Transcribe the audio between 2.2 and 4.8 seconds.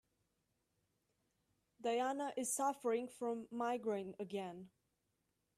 is suffering from migraine again.